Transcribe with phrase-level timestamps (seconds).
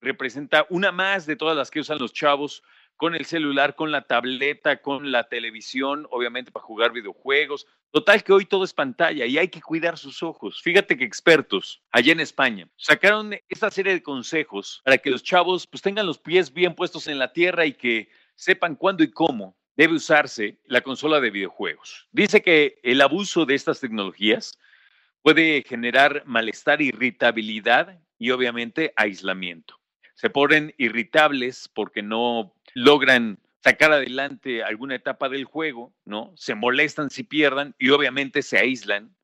[0.00, 2.64] representa una más de todas las que usan los chavos
[2.96, 7.66] con el celular, con la tableta, con la televisión, obviamente para jugar videojuegos.
[7.90, 10.60] Total que hoy todo es pantalla y hay que cuidar sus ojos.
[10.62, 15.66] Fíjate que expertos allá en España sacaron esta serie de consejos para que los chavos
[15.66, 19.56] pues tengan los pies bien puestos en la tierra y que sepan cuándo y cómo
[19.76, 22.08] debe usarse la consola de videojuegos.
[22.12, 24.58] Dice que el abuso de estas tecnologías
[25.22, 29.80] puede generar malestar, irritabilidad y obviamente aislamiento.
[30.14, 36.32] Se ponen irritables porque no logran sacar adelante alguna etapa del juego, ¿no?
[36.36, 39.16] Se molestan si pierdan y obviamente se aíslan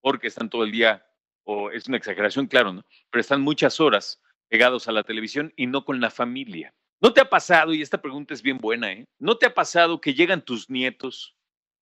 [0.00, 1.06] porque están todo el día,
[1.44, 2.84] o es una exageración, claro, ¿no?
[3.10, 6.74] Pero están muchas horas pegados a la televisión y no con la familia.
[7.00, 9.06] ¿No te ha pasado, y esta pregunta es bien buena, ¿eh?
[9.18, 11.36] ¿No te ha pasado que llegan tus nietos,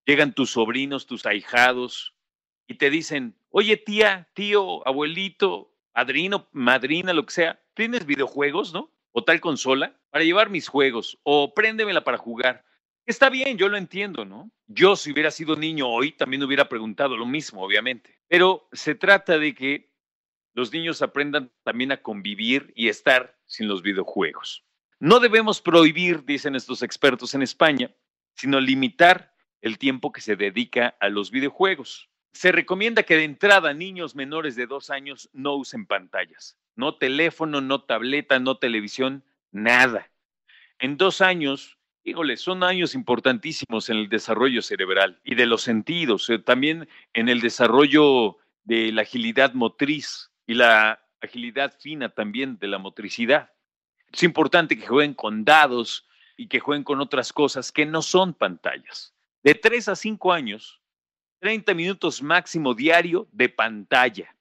[0.04, 2.14] llegan tus sobrinos, tus ahijados,
[2.68, 8.92] y te dicen, oye tía, tío, abuelito, padrino, madrina, lo que sea, ¿tienes videojuegos, no?
[9.18, 12.66] O tal consola para llevar mis juegos, o préndemela para jugar.
[13.06, 14.50] Está bien, yo lo entiendo, ¿no?
[14.66, 18.20] Yo si hubiera sido niño hoy también hubiera preguntado lo mismo, obviamente.
[18.28, 19.90] Pero se trata de que
[20.52, 24.66] los niños aprendan también a convivir y estar sin los videojuegos.
[25.00, 27.90] No debemos prohibir, dicen estos expertos en España,
[28.34, 29.32] sino limitar
[29.62, 32.10] el tiempo que se dedica a los videojuegos.
[32.36, 37.62] Se recomienda que de entrada niños menores de dos años no usen pantallas, no teléfono,
[37.62, 40.10] no tableta, no televisión, nada.
[40.78, 46.28] En dos años, híjole, son años importantísimos en el desarrollo cerebral y de los sentidos,
[46.28, 52.68] eh, también en el desarrollo de la agilidad motriz y la agilidad fina también de
[52.68, 53.50] la motricidad.
[54.12, 58.34] Es importante que jueguen con dados y que jueguen con otras cosas que no son
[58.34, 59.14] pantallas.
[59.42, 60.82] De 3 a 5 años,
[61.46, 64.34] 30 minutos máximo diario de pantalla.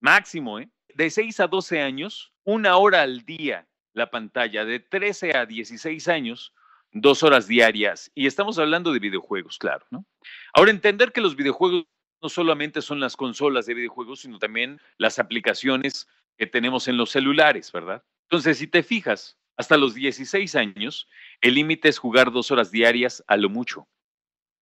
[0.00, 0.68] Máximo, ¿eh?
[0.94, 4.66] De 6 a 12 años, una hora al día la pantalla.
[4.66, 6.52] De 13 a 16 años,
[6.92, 8.12] dos horas diarias.
[8.14, 10.04] Y estamos hablando de videojuegos, claro, ¿no?
[10.52, 11.86] Ahora, entender que los videojuegos
[12.20, 17.12] no solamente son las consolas de videojuegos, sino también las aplicaciones que tenemos en los
[17.12, 18.04] celulares, ¿verdad?
[18.24, 21.08] Entonces, si te fijas, hasta los 16 años,
[21.40, 23.88] el límite es jugar dos horas diarias a lo mucho.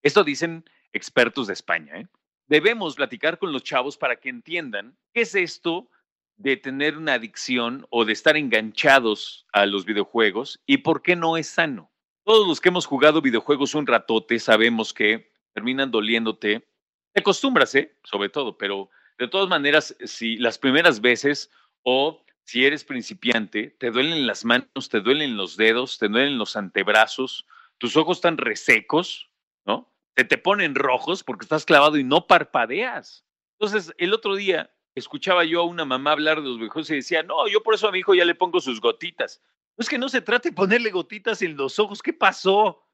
[0.05, 0.65] Esto dicen
[0.95, 2.01] expertos de España.
[2.01, 2.07] ¿eh?
[2.47, 5.91] Debemos platicar con los chavos para que entiendan qué es esto
[6.37, 11.37] de tener una adicción o de estar enganchados a los videojuegos y por qué no
[11.37, 11.91] es sano.
[12.25, 16.67] Todos los que hemos jugado videojuegos un ratote sabemos que terminan doliéndote.
[17.13, 17.97] Te acostumbras, ¿eh?
[18.03, 21.51] Sobre todo, pero de todas maneras, si las primeras veces
[21.83, 26.57] o si eres principiante, te duelen las manos, te duelen los dedos, te duelen los
[26.57, 27.47] antebrazos,
[27.79, 29.31] tus ojos están resecos,
[29.65, 29.94] ¿no?
[30.17, 33.25] Se te ponen rojos porque estás clavado y no parpadeas.
[33.59, 37.23] Entonces, el otro día escuchaba yo a una mamá hablar de los viejos y decía,
[37.23, 39.43] no, yo por eso a mi hijo ya le pongo sus gotitas.
[39.77, 42.87] No es que no se trate de ponerle gotitas en los ojos, ¿qué pasó?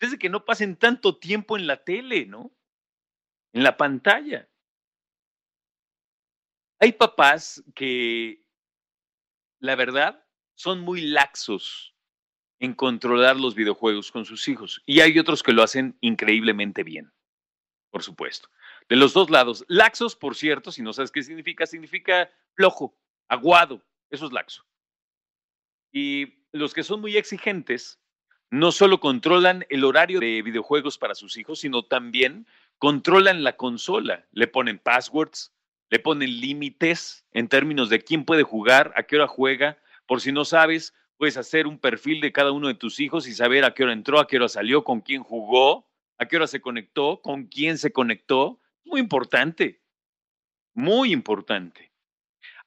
[0.00, 2.50] Desde que no pasen tanto tiempo en la tele, ¿no?
[3.52, 4.48] En la pantalla.
[6.80, 8.44] Hay papás que
[9.64, 10.22] la verdad,
[10.54, 11.93] son muy laxos
[12.64, 14.82] en controlar los videojuegos con sus hijos.
[14.86, 17.12] Y hay otros que lo hacen increíblemente bien,
[17.90, 18.48] por supuesto.
[18.88, 19.64] De los dos lados.
[19.68, 22.96] Laxos, por cierto, si no sabes qué significa, significa flojo,
[23.28, 23.82] aguado.
[24.10, 24.64] Eso es laxo.
[25.92, 28.00] Y los que son muy exigentes
[28.50, 32.46] no solo controlan el horario de videojuegos para sus hijos, sino también
[32.78, 34.26] controlan la consola.
[34.32, 35.52] Le ponen passwords,
[35.90, 39.78] le ponen límites en términos de quién puede jugar, a qué hora juega.
[40.06, 43.34] Por si no sabes, puedes hacer un perfil de cada uno de tus hijos y
[43.34, 45.88] saber a qué hora entró, a qué hora salió, con quién jugó,
[46.18, 48.60] a qué hora se conectó, con quién se conectó.
[48.84, 49.82] Muy importante,
[50.74, 51.92] muy importante.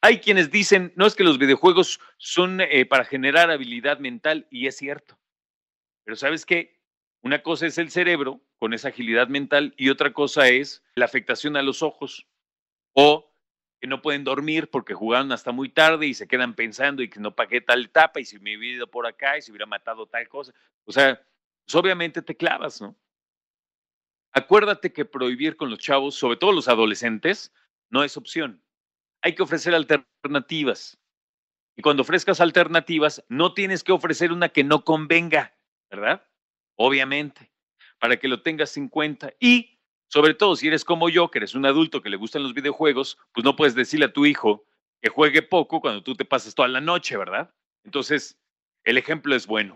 [0.02, 4.68] Hay quienes dicen, no es que los videojuegos son eh, para generar habilidad mental, y
[4.68, 5.20] es cierto.
[6.04, 6.80] Pero sabes qué?
[7.22, 11.58] Una cosa es el cerebro con esa agilidad mental y otra cosa es la afectación
[11.58, 12.28] a los ojos
[12.94, 13.34] o
[13.80, 17.20] que no pueden dormir porque jugaron hasta muy tarde y se quedan pensando y que
[17.20, 20.08] no pagué tal etapa y si me hubiera ido por acá y si hubiera matado
[20.08, 20.54] tal cosa.
[20.86, 21.22] O sea,
[21.66, 22.96] pues obviamente te clavas, ¿no?
[24.32, 27.54] Acuérdate que prohibir con los chavos, sobre todo los adolescentes,
[27.90, 28.64] no es opción.
[29.22, 31.00] Hay que ofrecer alternativas.
[31.76, 35.56] Y cuando ofrezcas alternativas, no tienes que ofrecer una que no convenga,
[35.90, 36.26] ¿verdad?
[36.76, 37.52] Obviamente,
[38.00, 39.34] para que lo tengas en cuenta.
[39.40, 39.77] Y,
[40.08, 43.18] sobre todo, si eres como yo, que eres un adulto que le gustan los videojuegos,
[43.34, 44.64] pues no puedes decirle a tu hijo
[45.02, 47.52] que juegue poco cuando tú te pasas toda la noche, ¿verdad?
[47.84, 48.38] Entonces,
[48.84, 49.76] el ejemplo es bueno.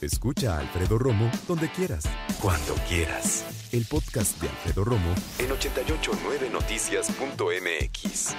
[0.00, 2.04] Escucha a Alfredo Romo donde quieras.
[2.40, 3.68] Cuando quieras.
[3.72, 8.36] El podcast de Alfredo Romo en 889noticias.mx.